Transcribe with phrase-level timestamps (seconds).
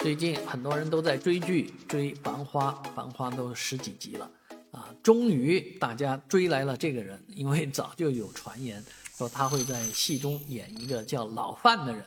[0.00, 4.30] 最近很多人都在追剧，追《繁花》，《繁花》都十几集了
[4.72, 4.88] 啊！
[5.02, 8.82] 终于大家追来了这个人，因为早就有传言
[9.14, 12.02] 说他会在戏中演一个叫老范的人，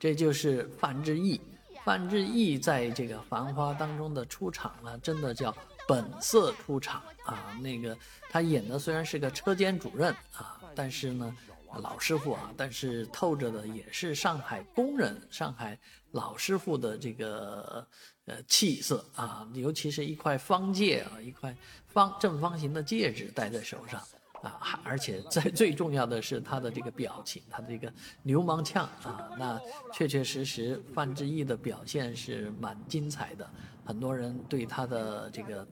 [0.00, 1.38] 这就是范志毅。
[1.84, 5.54] 范志毅在这个《繁花》当中的出场呢，真的叫
[5.86, 7.54] 本色出场啊！
[7.60, 7.94] 那个
[8.30, 11.36] 他演的虽然是个车间主任啊，但是呢。
[11.82, 15.78] 老师傅啊，但是透着的也是上海工人、上海
[16.12, 17.86] 老师傅的这个
[18.26, 21.56] 呃气色啊，尤其是一块方戒啊，一块
[21.86, 24.00] 方正方形的戒指戴在手上
[24.42, 29.60] 啊，还而且在最重要的是他的这个表情，他的这个流氓腔啊，那
[29.92, 33.48] 确确实实范志毅的表现是蛮精彩的，
[33.84, 35.66] 很多人对他的这个。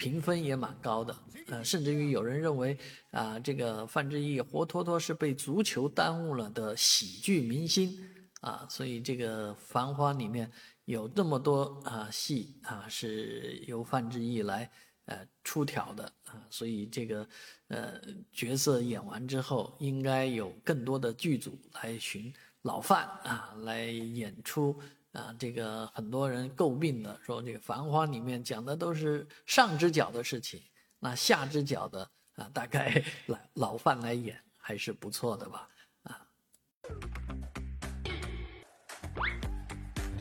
[0.00, 1.14] 评分也蛮高的，
[1.48, 2.74] 呃，甚至于有人认为
[3.10, 7.92] 啊，这个范志毅活脱脱是被足球耽误了的喜剧明星
[8.40, 10.50] 啊，所以这个《繁花》里面
[10.86, 14.70] 有这么多啊戏啊是由范志毅来
[15.04, 17.28] 呃出挑的啊，所以这个
[17.68, 18.00] 呃
[18.32, 22.32] 角色演完之后，应该有更多的剧组来寻
[22.62, 24.80] 老范啊来演出。
[25.12, 30.62] 啊，这个很多人诟病的说，这个《繁花》里面讲的都是上只脚的事情，
[31.00, 35.68] 那下只脚的啊，大概 老老范来演还是不错的吧？
[36.04, 36.26] 啊。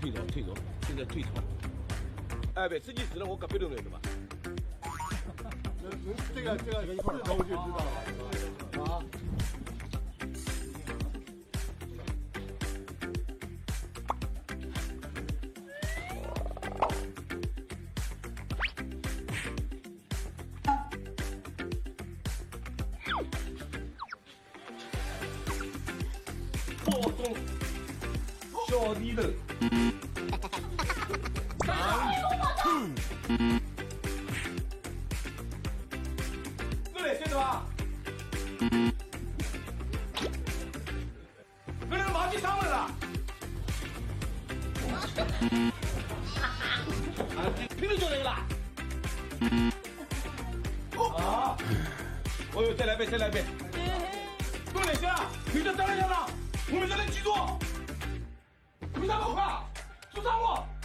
[0.02, 0.54] 退走，退走，
[0.88, 1.30] 现在退潮。
[2.56, 4.02] 哎，对，司机死了，我隔壁头来的吧？
[6.34, 7.92] 这个，这个，一块头就知道了，
[8.84, 9.04] 啊。
[26.90, 27.36] 高中
[28.68, 29.22] 小弟头，
[31.64, 31.68] 长
[32.64, 32.68] 兔，
[36.94, 37.64] 我来晓得吧？
[41.90, 42.78] 我来忘记上来了。
[47.36, 47.38] 啊，
[47.78, 48.30] 拼命就来了。
[51.18, 51.58] 啊！
[52.54, 53.44] 哦呦，再来一遍，再来一杯。
[54.74, 55.08] 多来些，
[55.54, 56.29] 你这当然要了。
[56.72, 57.34] 我们再来记住，
[58.94, 59.44] 你们三个快，
[60.14, 60.79] 出上路。